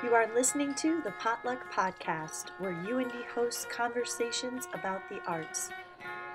[0.00, 5.70] You are listening to the Potluck Podcast, where UIndy hosts conversations about the arts.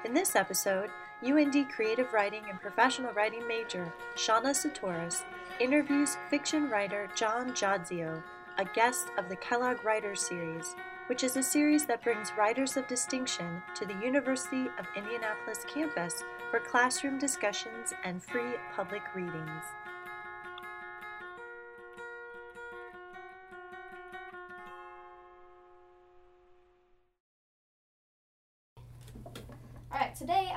[0.04, 0.89] In this episode,
[1.23, 5.23] UIndy creative writing and professional writing major Shauna Satoris
[5.62, 8.22] interviews fiction writer John Jodzio,
[8.58, 10.75] a guest of the Kellogg Writers Series,
[11.08, 16.22] which is a series that brings writers of distinction to the University of Indianapolis campus
[16.52, 19.64] for classroom discussions and free public readings.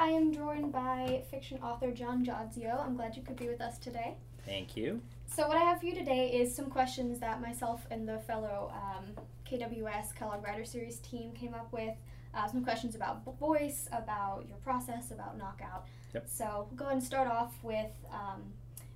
[0.06, 2.80] I am joined by fiction author John Jodzio.
[2.80, 4.14] I'm glad you could be with us today.
[4.44, 5.00] Thank you.
[5.26, 8.72] So, what I have for you today is some questions that myself and the fellow
[8.72, 11.92] um, KWS Kellogg Writer Series team came up with.
[12.32, 15.86] Uh, some questions about voice, about your process, about knockout.
[16.14, 16.28] Yep.
[16.28, 18.44] So, we'll go ahead and start off with um,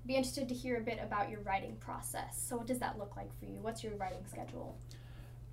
[0.06, 2.40] be interested to hear a bit about your writing process.
[2.40, 3.58] So, what does that look like for you?
[3.60, 4.78] What's your writing schedule?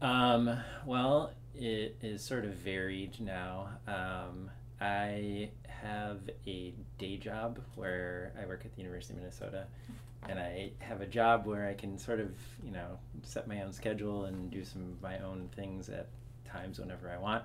[0.03, 3.69] Um, well, it is sort of varied now.
[3.87, 9.65] Um, I have a day job where I work at the University of Minnesota,
[10.29, 12.31] and I have a job where I can sort of,
[12.63, 16.07] you know, set my own schedule and do some of my own things at
[16.45, 17.43] times whenever I want.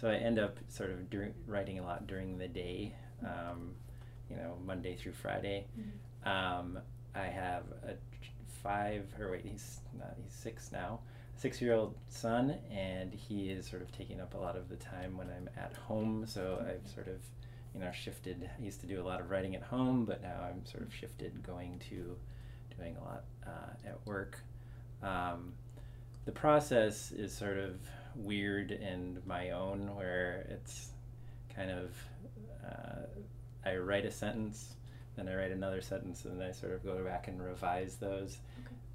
[0.00, 2.94] So I end up sort of dur- writing a lot during the day,
[3.24, 3.74] um,
[4.30, 5.66] you know, Monday through Friday.
[6.24, 6.78] Um,
[7.14, 7.94] I have a
[8.62, 11.00] five, or wait, he's not, he's six now
[11.40, 14.76] six year old son, and he is sort of taking up a lot of the
[14.76, 16.26] time when I'm at home.
[16.26, 17.16] So I've sort of,
[17.74, 18.50] you know, shifted.
[18.58, 20.92] I used to do a lot of writing at home, but now I'm sort of
[20.92, 22.14] shifted going to
[22.76, 24.38] doing a lot uh, at work.
[25.02, 25.54] Um,
[26.26, 27.80] the process is sort of
[28.14, 30.90] weird and my own, where it's
[31.56, 31.94] kind of
[32.62, 33.06] uh,
[33.64, 34.74] I write a sentence,
[35.16, 38.36] then I write another sentence, and then I sort of go back and revise those.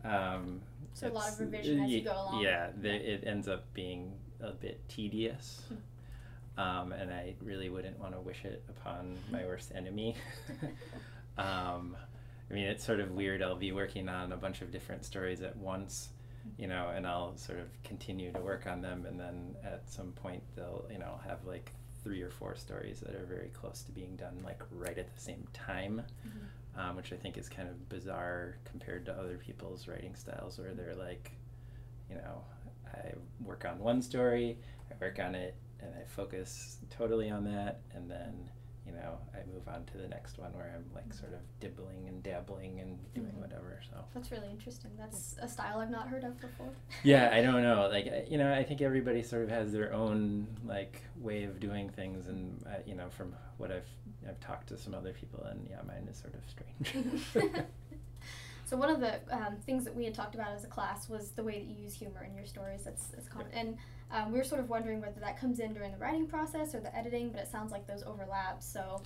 [0.04, 0.62] Um,
[0.96, 2.42] So, a lot of revision as you go along.
[2.42, 5.62] Yeah, the, it ends up being a bit tedious.
[6.58, 10.16] Um, and I really wouldn't want to wish it upon my worst enemy.
[11.38, 11.98] um,
[12.50, 13.42] I mean, it's sort of weird.
[13.42, 16.12] I'll be working on a bunch of different stories at once,
[16.58, 19.06] you know, and I'll sort of continue to work on them.
[19.06, 21.74] And then at some point, they'll, you know, have like
[22.06, 25.22] three or four stories that are very close to being done, like right at the
[25.22, 26.04] same time
[26.78, 30.74] um, which I think is kind of bizarre compared to other people's writing styles, where
[30.74, 31.32] they're like,
[32.10, 32.44] you know,
[32.94, 33.14] I
[33.44, 34.58] work on one story,
[34.92, 38.50] I work on it, and I focus totally on that, and then,
[38.86, 42.08] you know, I move on to the next one where I'm like sort of dibbling
[42.08, 43.42] and dabbling and doing Mhm.
[43.42, 43.80] whatever.
[43.90, 44.92] So That's really interesting.
[44.98, 46.70] That's a style I've not heard of before.
[47.04, 47.88] yeah, I don't know.
[47.92, 51.90] Like you know, I think everybody sort of has their own like way of doing
[51.90, 53.90] things, and uh, you know, from what I've
[54.28, 57.66] I've talked to some other people, and yeah, mine is sort of strange.
[58.66, 61.30] So one of the um, things that we had talked about as a class was
[61.32, 62.82] the way that you use humor in your stories.
[62.84, 63.48] That's, that's common.
[63.54, 63.78] And
[64.12, 66.80] um, we were sort of wondering whether that comes in during the writing process or
[66.80, 68.64] the editing, but it sounds like those overlap.
[68.64, 69.04] So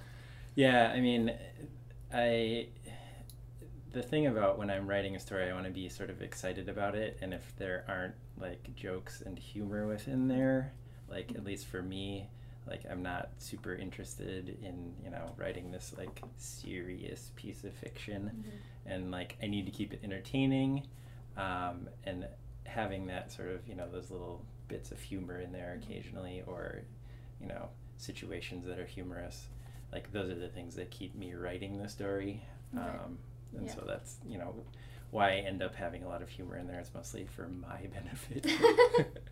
[0.56, 1.34] Yeah, I mean,
[2.14, 2.68] I
[3.92, 6.70] the thing about when I'm writing a story, I want to be sort of excited
[6.70, 10.74] about it, and if there aren't like jokes and humor within there,
[11.10, 12.30] like at least for me,
[12.68, 18.44] like I'm not super interested in you know writing this like serious piece of fiction,
[18.86, 20.88] and like I need to keep it entertaining,
[21.38, 22.28] um, and
[22.66, 26.82] having that sort of you know those little bits of humor in there occasionally, or
[27.42, 29.48] you know situations that are humorous.
[29.92, 32.44] Like those are the things that keep me writing the story.
[32.72, 32.88] Right.
[32.88, 33.18] um,
[33.58, 33.74] and Yeah.
[33.76, 34.54] so that's you know
[35.10, 37.88] why I end up having a lot of humor in there it's mostly for my
[37.94, 38.46] benefit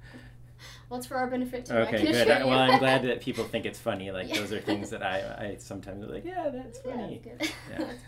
[0.89, 1.73] well, it's for our benefit too.
[1.73, 4.39] Okay good I, well I'm glad that people think it's funny like Yeah.
[4.41, 7.51] those are things that I, I sometimes are like yeah that's Yeah, funny that's.
[7.69, 7.77] Yeah.
[7.79, 7.99] That's.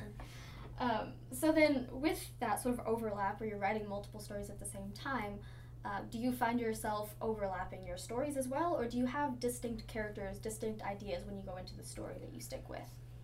[0.80, 4.66] Um, so then, with that sort of overlap, where you're writing multiple stories at the
[4.66, 5.40] same time,
[5.84, 9.88] uh, do you find yourself overlapping your stories as well, or do you have distinct
[9.88, 12.80] characters, distinct ideas when you go into the story that you stick with?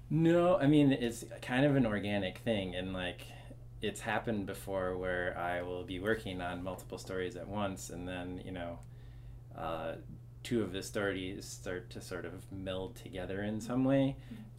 [0.09, 3.25] No, I mean it's kind of an organic thing, and like
[3.81, 8.41] it's happened before where I will be working on multiple stories at once, and then
[8.45, 8.79] you know,
[9.57, 9.93] uh,
[10.43, 14.15] two of the stories start to sort of meld together in some way,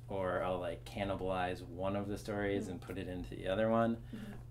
[0.09, 3.99] or I'll like cannibalize one of the stories and put it into the other one.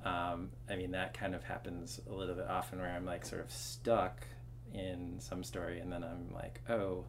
[0.03, 3.41] Um, I mean that kind of happens a little bit often where I'm like sort
[3.41, 4.21] of stuck
[4.73, 7.05] in some story, and then I'm like, oh,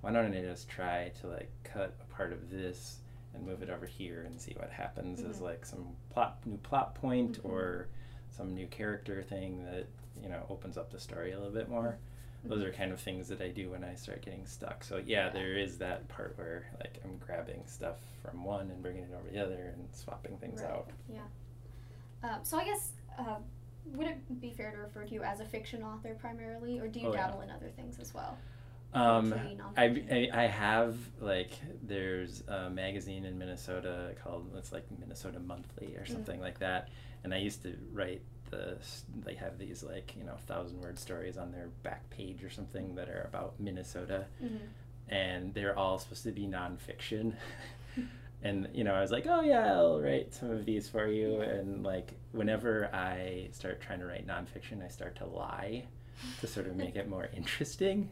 [0.00, 2.98] why don't I just try to like cut a part of this
[3.34, 5.42] and move it over here and see what happens as Mhm.
[5.42, 7.48] like some plot new plot point Mhm.
[7.48, 7.88] or
[8.30, 9.86] some new character thing that
[10.22, 11.98] you know opens up the story a little bit more
[12.44, 14.82] those are kind of things that I do when I start getting stuck.
[14.84, 19.02] So yeah, there is that part where like I'm grabbing stuff from one and bringing
[19.04, 20.70] it over the other and swapping things Right.
[20.70, 20.88] out.
[21.12, 21.20] Yeah.
[22.22, 23.36] Um, so I guess uh,
[23.94, 27.00] would it be fair to refer to you as a fiction author primarily, or do
[27.00, 27.26] you Oh, yeah.
[27.28, 28.36] dabble in other things as well?
[28.92, 29.32] Um,
[29.76, 29.84] I.
[30.10, 31.52] I I have like
[31.82, 36.08] there's a magazine in Minnesota called it's like Minnesota Monthly or Mm.
[36.12, 36.88] something like that,
[37.22, 38.76] and I used to write the
[39.24, 42.94] they have these like you know thousand word stories on their back page or something
[42.96, 44.58] that are about Minnesota, Mhm.
[45.08, 47.34] and they're all supposed to be nonfiction.
[48.42, 51.40] and you know, I was like, oh yeah, I'll write some of these for you.
[51.40, 55.84] And like, whenever I start trying to write nonfiction, I start to lie
[56.40, 58.10] to sort of make it more interesting.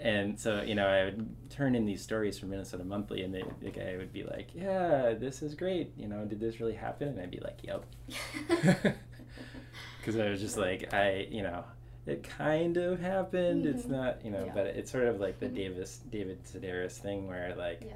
[0.00, 3.44] And so, you know, I would turn in these stories from Minnesota Monthly, and the,
[3.60, 5.92] the guy would be like, "Yeah, this is great.
[5.96, 7.84] You know, did this really happen?" And I'd be like, "Yep,"
[10.02, 11.64] because I was just like, I, you know,
[12.06, 13.64] it kind of happened.
[13.66, 13.90] It's Mhm.
[13.90, 14.52] not, you know, Yeah.
[14.54, 15.54] but it's sort of like the Mhm.
[15.54, 17.94] Davis David Sedaris thing, where like Yeah.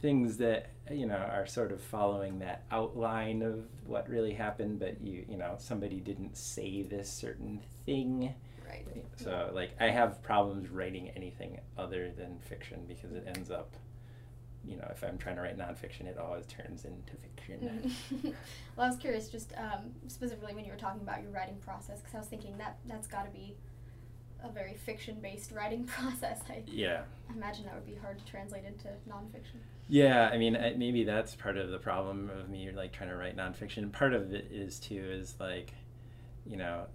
[0.00, 5.00] things that you know are sort of following that outline of what really happened, but
[5.00, 8.34] you, you know, somebody didn't say this certain thing.
[8.68, 8.86] right.
[9.16, 13.74] So like I have problems writing anything other than fiction because it ends up,
[14.64, 17.92] you know, if I'm trying to write nonfiction, it always turns into fiction.
[18.76, 21.98] Well, I was curious, just um, specifically when you were talking about your writing process,
[22.00, 23.54] because I was thinking that that's got to be
[24.42, 26.40] a very fiction-based writing process.
[26.48, 27.02] I Yeah.
[27.34, 29.60] imagine that would be hard to translate into nonfiction.
[29.88, 33.16] Yeah, I mean, I, maybe that's part of the problem of me like trying to
[33.16, 33.92] write nonfiction.
[33.92, 35.74] Part of it is too is like,
[36.46, 36.86] you know,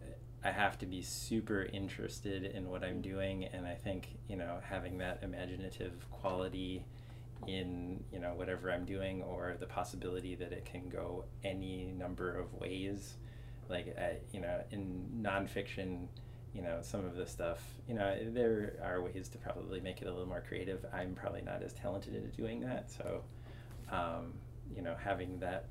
[0.43, 4.57] I have to be super interested in what I'm doing, and I think you know
[4.63, 6.85] having that imaginative quality
[7.47, 12.37] in you know whatever I'm doing, or the possibility that it can go any number
[12.37, 13.15] of ways.
[13.69, 13.97] Like
[14.31, 16.07] you know, in nonfiction,
[16.53, 20.07] you know, some of the stuff, you know, there are ways to probably make it
[20.07, 20.85] a little more creative.
[20.93, 23.23] I'm probably not as talented at doing that, so,
[23.91, 24.33] um,
[24.75, 25.65] you know, having that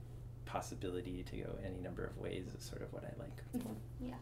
[0.44, 3.66] possibility to go any number of ways is sort of what I like.
[4.00, 4.14] Yeah.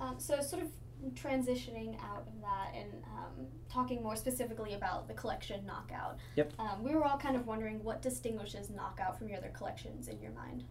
[0.00, 0.70] Um, so, sort of
[1.14, 6.18] transitioning out of that and um, talking more specifically about the collection Knockout.
[6.36, 6.52] Yep.
[6.58, 10.20] Um, we were all kind of wondering what distinguishes Knockout from your other collections in
[10.20, 10.64] your mind.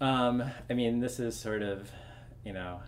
[0.00, 1.90] Um, I mean, this is sort of,
[2.44, 2.80] you know,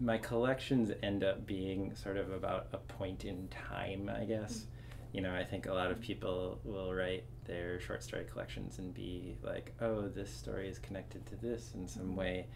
[0.00, 4.66] my collections end up being sort of about a point in time, I guess.
[5.12, 8.92] You know, I think a lot of people will write their short story collections and
[8.92, 12.48] be like, oh, this story is connected to this in some way.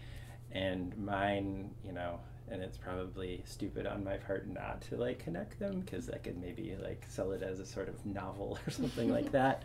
[0.53, 2.21] And mine, you know,
[2.51, 6.39] and it's probably stupid on my part not to like connect them because I could
[6.41, 9.63] maybe like sell it as a sort of novel or something like that.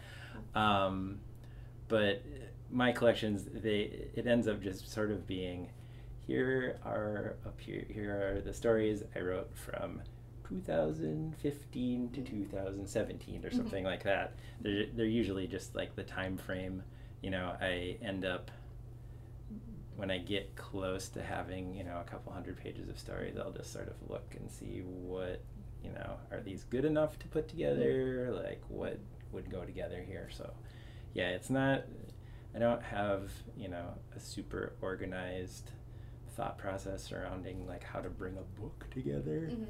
[0.53, 1.19] Um,
[1.87, 2.21] but
[2.71, 5.69] my collections, they it ends up just sort of being
[6.27, 10.01] here are up here here are the stories I wrote from
[10.49, 13.55] 2015 to 2017 or Mhm.
[13.55, 14.33] something like that.
[14.61, 16.83] They're they're usually just like the time frame.
[17.21, 18.51] You know, I end up
[19.95, 23.51] when I get close to having, you know, a couple hundred pages of stories, I'll
[23.51, 25.41] just sort of look and see what,
[25.83, 28.31] you know, are these good enough to put together?
[28.31, 28.99] Like, what
[29.31, 30.29] would go together here?
[30.35, 30.51] So,
[31.13, 31.83] yeah, it's not,
[32.53, 35.71] I don't have, you know, a super organized
[36.35, 39.49] thought process surrounding like how to bring a book together.
[39.51, 39.67] Mhm.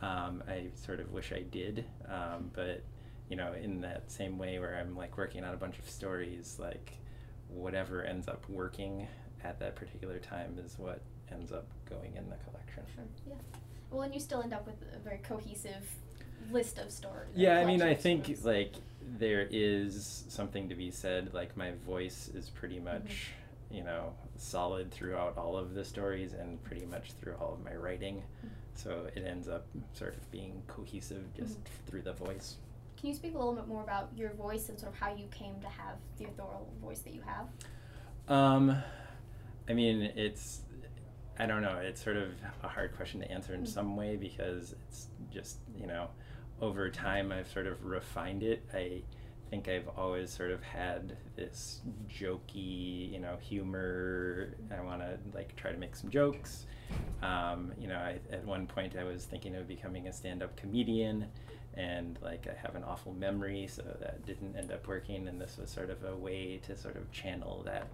[0.00, 2.82] Um, I sort of wish I did, um, but
[3.28, 6.58] you know, in that same way where I'm like working on a bunch of stories,
[6.60, 6.92] like
[7.48, 9.08] whatever ends up working
[9.44, 12.82] at that particular time is what ends up going in the collection.
[12.94, 13.04] Sure.
[13.28, 13.34] Yeah.
[13.90, 15.88] Well, and you still end up with a very cohesive
[16.50, 17.28] list of stories.
[17.28, 18.74] Uh, yeah, I mean, I think like
[19.18, 21.32] there is something to be said.
[21.32, 22.84] Like my voice is pretty mm-hmm.
[23.04, 23.28] much,
[23.70, 27.74] you know, solid throughout all of the stories and pretty much through all of my
[27.74, 28.16] writing.
[28.16, 28.48] Mm-hmm.
[28.76, 31.90] So it ends up sort of being cohesive just mm-hmm.
[31.90, 32.56] through the voice.
[32.96, 35.26] Can you speak a little bit more about your voice and sort of how you
[35.30, 37.46] came to have the authorial voice that you have?
[38.26, 38.76] Um,
[39.68, 40.62] I mean, it's,
[41.38, 42.28] I don't know, it's sort of
[42.62, 43.68] a hard question to answer in Mm.
[43.68, 46.08] some way because it's just, you know,
[46.60, 48.62] over time I've sort of refined it.
[48.72, 49.02] I
[49.50, 54.54] think I've always sort of had this jokey, you know, humor.
[54.70, 56.66] I want to like try to make some jokes.
[57.22, 60.56] Um, you know, I, at one point I was thinking of becoming a stand up
[60.56, 61.26] comedian
[61.74, 65.26] and like I have an awful memory, so that didn't end up working.
[65.26, 67.88] And this was sort of a way to sort of channel that,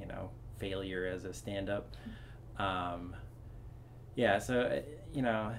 [0.00, 1.94] you know, failure as a stand up.
[2.58, 3.14] Um,
[4.14, 4.80] yeah, so, uh,
[5.12, 5.54] you know,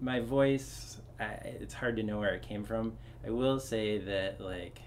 [0.00, 2.94] my voice, I, it's hard to know where it came from.
[3.26, 4.80] I will say that, like,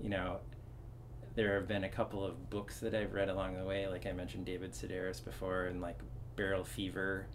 [0.00, 0.38] you know,
[1.34, 3.88] there have been a couple of books that I've read along the way.
[3.88, 5.98] Like I mentioned David Sedaris before, and like
[6.36, 7.26] Barrel Fever.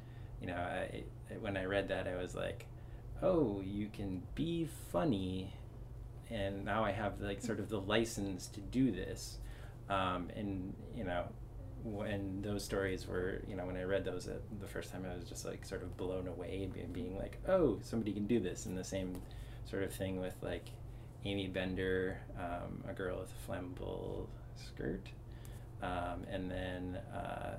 [0.41, 1.03] You know, I
[1.41, 2.65] when I read that, I was like,
[3.21, 5.53] oh, you can be funny,
[6.29, 9.39] and now I have like sort of the license to do this.
[9.89, 11.25] Um, and you know,
[11.83, 15.15] when those stories were, you know, when I read those uh, the first time, I
[15.15, 18.65] was just like sort of blown away, being, being like, oh, somebody can do this.
[18.65, 19.21] And the same
[19.65, 20.65] sort of thing with like
[21.25, 25.07] Aimee Bender, um, a girl with a flammable skirt,
[25.81, 27.55] um, and then uh,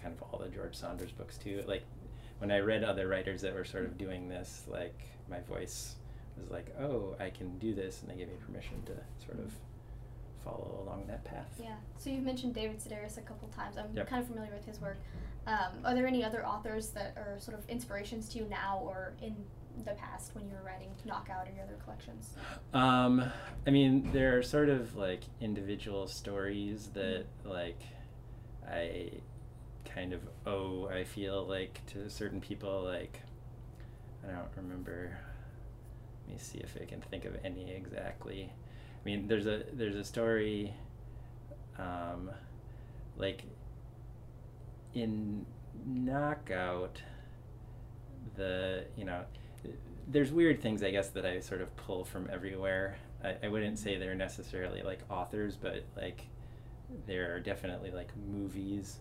[0.00, 1.62] kind of all the George Saunders books too.
[1.66, 1.84] Like
[2.38, 5.96] when I read other writers that were sort of doing this, like my voice
[6.38, 9.52] was like, oh, I can do this, and they gave me permission to sort of
[10.44, 11.48] follow along that path.
[11.60, 11.76] Yeah.
[11.96, 13.76] So you've mentioned David Sedaris a couple times.
[13.78, 14.08] I'm Yep.
[14.08, 14.98] kind of familiar with his work.
[15.46, 19.14] Um, are there any other authors that are sort of inspirations to you now or
[19.22, 19.34] in
[19.84, 22.34] the past when you were writing Knockout or your other collections?
[22.72, 23.24] Um,
[23.66, 27.80] I mean, there are sort of like individual stories that like
[28.68, 29.10] I
[29.84, 30.88] kind of owe.
[30.88, 32.82] I feel like to certain people.
[32.82, 33.20] Like
[34.26, 35.18] I don't remember.
[36.26, 38.50] Let me see if I can think of any exactly.
[39.04, 40.72] I mean, there's a there's a story.
[41.78, 42.30] Um,
[43.16, 43.42] like
[44.94, 45.44] in
[45.86, 47.02] Knockout,
[48.36, 49.24] the you know
[50.06, 52.96] there's weird things I guess that I sort of pull from everywhere.
[53.22, 56.26] I, I wouldn't say they're necessarily like authors, but like
[57.06, 58.98] there are definitely like movies.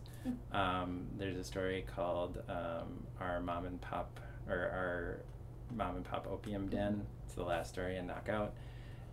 [0.51, 5.19] Um, there's a story called um, Our Mom and Pop or Our
[5.75, 7.05] Mom and Pop Opium Den.
[7.25, 8.53] It's the last story in Knockout,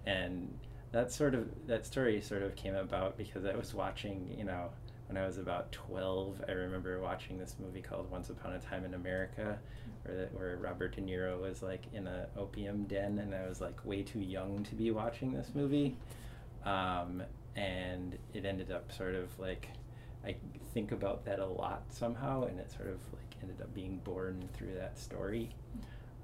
[0.06, 0.52] and
[0.92, 4.70] that sort of that story sort of came about because I was watching, you know,
[5.06, 8.84] when I was about 12, I remember watching this movie called Once Upon a Time
[8.84, 9.58] in America,
[10.04, 13.60] where, the, where Robert De Niro was like in a opium den, and I was
[13.60, 15.96] like way too young to be watching this movie.
[16.64, 17.22] Um,
[17.56, 19.68] and it ended up sort of like,
[20.24, 20.36] I
[20.74, 24.48] think about that a lot somehow, and it sort of like ended up being born
[24.54, 25.50] through that story.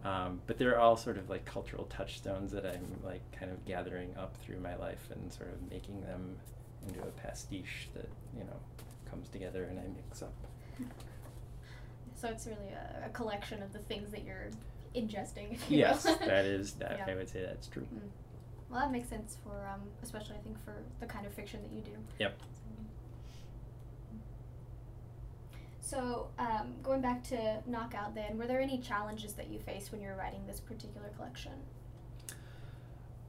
[0.06, 4.14] Um, but they're all sort of like cultural touchstones that I'm like kind of gathering
[4.16, 6.36] up through my life and sort of making them
[6.86, 8.56] into a pastiche that you know
[9.10, 10.32] comes together and I mix up.
[12.14, 14.50] So it's really a, a collection of the things that you're
[14.94, 15.52] ingesting.
[15.54, 16.16] If you Yes, will.
[16.18, 16.92] that is that.
[17.06, 17.12] Yeah.
[17.12, 17.82] I would say that's true.
[17.92, 18.08] Mm.
[18.70, 21.72] Well, that makes sense for, um, especially I think for the kind of fiction that
[21.74, 21.92] you do.
[22.20, 22.38] Yep.
[22.38, 22.75] So,
[26.38, 30.08] um, going back to Knockout, then, were there any challenges that you faced when you
[30.08, 31.52] were writing this particular collection?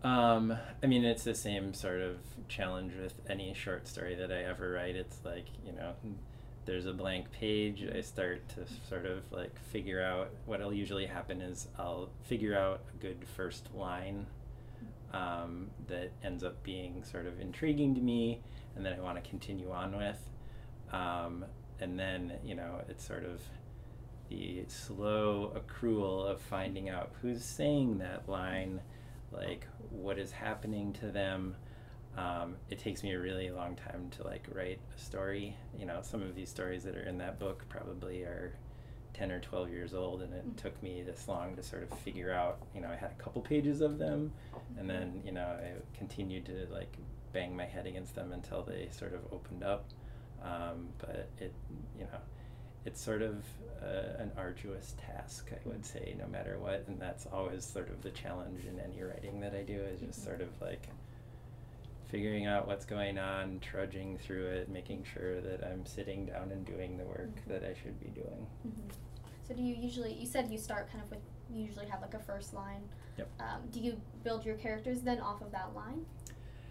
[0.03, 4.43] Um, I mean, it's the same sort of challenge with any short story that I
[4.43, 4.95] ever write.
[4.95, 5.93] It's like, you know,
[6.65, 7.85] there's a blank page.
[7.95, 12.81] I start to sort of like figure out what'll usually happen is I'll figure out
[12.93, 14.27] a good first line
[15.13, 18.41] um, that ends up being sort of intriguing to me
[18.75, 20.19] and that I want to continue on with.
[20.91, 21.45] Um,
[21.79, 23.41] and then, you know, it's sort of
[24.29, 28.81] the slow accrual of finding out who's saying that line
[29.31, 31.55] like what is happening to them.
[32.17, 35.55] Um, it takes me a really long time to like write a story.
[35.77, 38.53] You know some of these stories that are in that book probably are
[39.13, 40.57] 10 or 12 years old and it Mhm.
[40.57, 43.41] took me this long to sort of figure out you know i had a couple
[43.41, 44.31] pages of them
[44.77, 46.95] and then you know i continued to like
[47.33, 49.85] bang my head against them until they sort of opened up
[50.43, 51.53] um, but it
[51.97, 52.19] you know
[52.85, 53.43] it's sort of
[53.83, 58.01] uh, an arduous task, I would say, no matter what, and that's always sort of
[58.01, 60.23] the challenge in any writing that I do is just Mhm.
[60.23, 60.87] sort of like
[62.05, 66.65] figuring out what's going on, trudging through it, making sure that I'm sitting down and
[66.65, 67.47] doing the work Mhm.
[67.49, 68.47] that I should be doing.
[68.65, 68.87] Mm-hmm.
[69.45, 72.13] So, do you usually, you said you start kind of with, you usually have like
[72.13, 72.87] a first line.
[73.17, 73.29] Yep.
[73.39, 76.05] Um, do you build your characters then off of that line,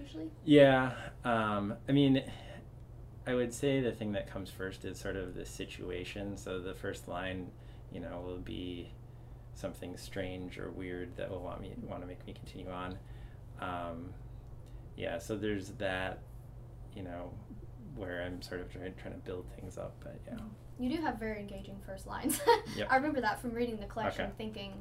[0.01, 0.31] usually?
[0.45, 0.93] Yeah,
[1.25, 2.23] um, I mean,
[3.27, 6.37] I would say the thing that comes first is sort of the situation.
[6.37, 7.51] So the first line,
[7.93, 8.93] you know, will be
[9.55, 12.99] something strange or weird that will want me want to make me continue on.
[13.61, 14.11] Um,
[14.97, 16.21] yeah, so there's that,
[16.95, 17.33] you know,
[17.97, 19.95] where I'm sort of trying, trying to build things up.
[20.01, 20.39] But yeah,
[20.79, 22.41] You do have very engaging first lines.
[22.77, 22.89] Yep.
[22.91, 24.33] I remember that from reading the collection, Okay.
[24.37, 24.73] thinking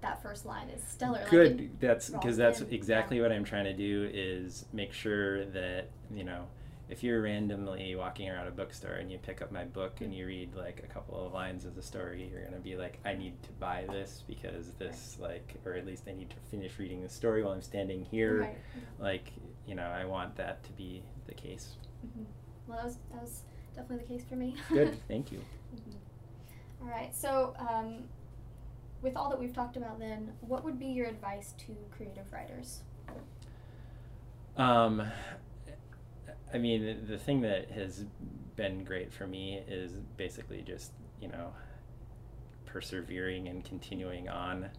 [0.00, 1.20] that first line is stellar.
[1.20, 1.60] like good.
[1.60, 3.22] it that's because that's in, exactly yeah.
[3.24, 6.46] what I'm trying to do is make sure that you know
[6.88, 10.26] if you're randomly walking around a bookstore and you pick up my book and you
[10.26, 13.42] read like a couple of lines of the story, you're gonna be like, I need
[13.42, 17.08] to buy this because this like, or at least I need to finish reading the
[17.08, 18.40] story while I'm standing here.
[18.42, 18.58] Right.
[19.00, 19.32] Like,
[19.66, 21.74] you know, I want that to be the case.
[22.06, 22.24] Mhm.
[22.68, 23.42] Well, that was that was
[23.74, 24.54] definitely the case for me.
[24.68, 25.40] Good, thank you.
[25.74, 26.82] Mhm.
[26.82, 27.14] All right.
[27.14, 28.04] So, um,
[29.02, 32.82] with all that we've talked about, then, what would be your advice to creative writers?
[34.56, 35.02] Um,
[36.52, 38.04] I mean, the, thing that has
[38.54, 41.52] been great for me is basically just, you know,
[42.66, 44.70] persevering and continuing on.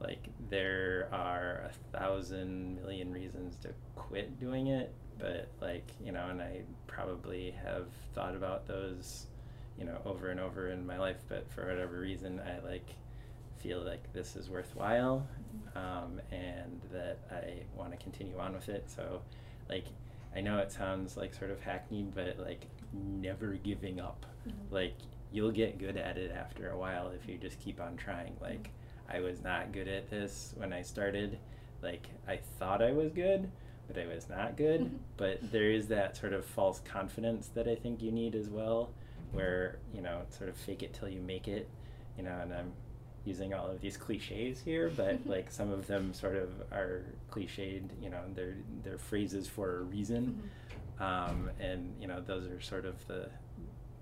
[0.00, 6.28] Like, there are a thousand million reasons to quit doing it, but like you know
[6.28, 9.26] and i probably have thought about those
[9.78, 12.88] you know over and over in my life but for whatever reason i like
[13.58, 15.26] feel like this is worthwhile
[15.74, 19.20] um, and that i want to continue on with it so
[19.68, 19.86] like
[20.34, 24.24] i know it sounds like sort of hackneyed but like never giving up.
[24.48, 24.52] Mhm.
[24.70, 24.94] like
[25.32, 28.36] you'll get good at it after a while if you just keep on trying.
[28.40, 28.70] Like
[29.08, 31.38] i was not good at this when i started.
[31.82, 33.50] Like i thought i was good
[33.86, 34.90] but i was not good.
[35.16, 38.90] But there is that sort of false confidence that i think you need as well
[39.32, 41.68] where you know sort of fake it till you make it
[42.16, 42.72] you know and i'm
[43.26, 47.90] using all of these cliches here but like some of them sort of are cliched
[48.00, 50.40] you know they're they're phrases for a reason
[51.00, 51.02] Mhm.
[51.04, 53.28] um, and you know those are sort of the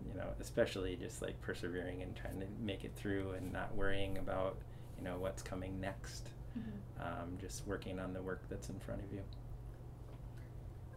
[0.07, 4.19] you know especially just like persevering and trying to make it through and not worrying
[4.19, 4.57] about
[4.99, 7.03] you know what's coming next Mhm.
[7.05, 9.23] um, just working on the work that's in front of you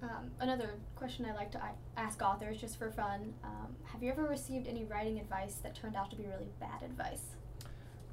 [0.04, 1.62] Um, another question I like to
[1.96, 5.96] ask authors just for fun um, Have you ever received any writing advice that turned
[5.96, 7.36] out to be really bad advice?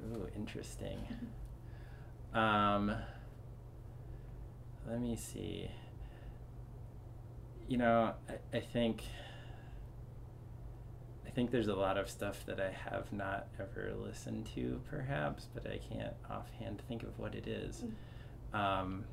[0.03, 0.99] Ooh interesting.
[2.33, 2.93] Um,
[4.87, 5.69] let me see.
[7.67, 9.03] You know I, I think
[11.25, 15.47] I think there's a lot of stuff that I have not ever listened to, perhaps,
[15.53, 17.83] but I can't offhand think of what it is.
[18.53, 19.03] Um,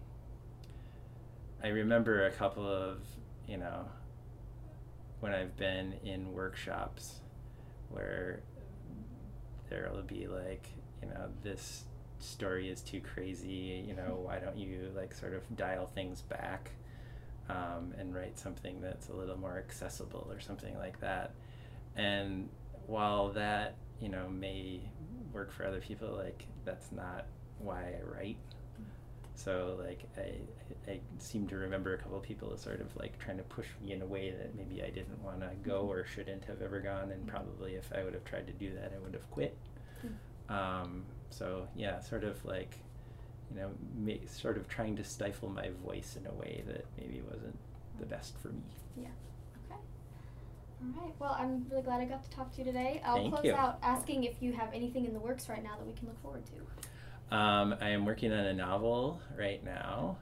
[1.65, 2.99] I remember a couple of,
[3.49, 3.89] you know,
[5.21, 7.21] when I've been in workshops
[7.89, 8.43] where
[9.73, 10.69] there'll be like,
[11.03, 11.85] you know, this
[12.19, 16.71] story is too crazy, you know, why don't you like sort of dial things back
[17.49, 21.33] um, and write something that's a little more accessible or something like that.
[21.97, 22.51] And
[22.87, 24.81] while that, you know, may
[25.33, 27.27] work for other people, like that's not
[27.59, 28.39] why I write.
[29.45, 33.39] So like I, I seem to remember a couple of people sort of like trying
[33.39, 35.91] to push me in a way that maybe I didn't want to go mm-hmm.
[35.91, 37.31] or shouldn't have ever gone, and mm-hmm.
[37.31, 39.57] probably if I would have tried to do that, I would have quit.
[40.05, 40.55] Mm.
[40.55, 42.77] Um, so yeah, sort of like,
[43.51, 47.23] you know, ma- sort of trying to stifle my voice in a way that maybe
[47.23, 47.59] wasn't
[47.99, 48.63] the best for me.
[48.97, 49.09] Yeah.
[49.67, 49.81] Okay.
[50.83, 51.15] All right.
[51.19, 53.01] Well, I'm really glad I got to talk to you today.
[53.05, 53.55] I'll Thank close you.
[53.55, 56.21] out asking if you have anything in the works right now that we can look
[56.23, 56.53] forward to.
[57.33, 60.19] Um, I am working on a novel right now,